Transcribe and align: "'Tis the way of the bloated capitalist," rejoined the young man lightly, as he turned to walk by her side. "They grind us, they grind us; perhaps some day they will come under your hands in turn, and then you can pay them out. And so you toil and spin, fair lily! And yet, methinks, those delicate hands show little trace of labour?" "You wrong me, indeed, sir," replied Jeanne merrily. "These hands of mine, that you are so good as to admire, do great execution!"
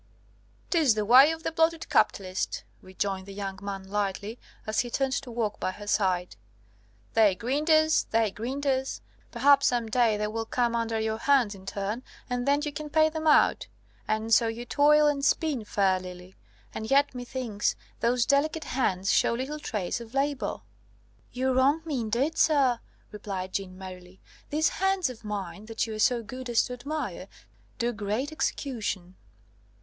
"'Tis 0.71 0.95
the 0.95 1.05
way 1.05 1.29
of 1.31 1.43
the 1.43 1.51
bloated 1.51 1.87
capitalist," 1.87 2.63
rejoined 2.81 3.27
the 3.27 3.33
young 3.35 3.59
man 3.61 3.83
lightly, 3.87 4.39
as 4.65 4.79
he 4.79 4.89
turned 4.89 5.13
to 5.13 5.29
walk 5.29 5.59
by 5.59 5.69
her 5.69 5.85
side. 5.85 6.35
"They 7.13 7.35
grind 7.35 7.69
us, 7.69 8.01
they 8.09 8.31
grind 8.31 8.65
us; 8.65 9.01
perhaps 9.31 9.67
some 9.67 9.85
day 9.89 10.17
they 10.17 10.25
will 10.25 10.47
come 10.47 10.75
under 10.75 10.99
your 10.99 11.19
hands 11.19 11.53
in 11.53 11.67
turn, 11.67 12.01
and 12.31 12.47
then 12.47 12.61
you 12.63 12.73
can 12.73 12.89
pay 12.89 13.09
them 13.09 13.27
out. 13.27 13.67
And 14.07 14.33
so 14.33 14.47
you 14.47 14.65
toil 14.65 15.05
and 15.05 15.23
spin, 15.23 15.65
fair 15.65 15.99
lily! 15.99 16.35
And 16.73 16.89
yet, 16.89 17.13
methinks, 17.13 17.75
those 17.99 18.25
delicate 18.25 18.63
hands 18.73 19.13
show 19.13 19.35
little 19.35 19.59
trace 19.59 20.01
of 20.01 20.15
labour?" 20.15 20.61
"You 21.31 21.53
wrong 21.53 21.83
me, 21.85 21.99
indeed, 21.99 22.39
sir," 22.39 22.79
replied 23.11 23.53
Jeanne 23.53 23.77
merrily. 23.77 24.19
"These 24.49 24.69
hands 24.69 25.11
of 25.11 25.23
mine, 25.23 25.67
that 25.67 25.85
you 25.85 25.93
are 25.93 25.99
so 25.99 26.23
good 26.23 26.49
as 26.49 26.63
to 26.63 26.73
admire, 26.73 27.27
do 27.77 27.93
great 27.93 28.31
execution!" 28.31 29.13